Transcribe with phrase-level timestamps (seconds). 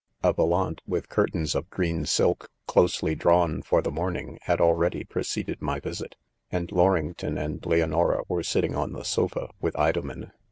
[0.23, 5.61] '"A volante with curtains of green silk, closely drawn for the morning, had already preceded
[5.61, 6.15] my visit
[6.49, 10.31] 5 and Loringtoii and Leono ra were sitting on the sofa, with; Idomen.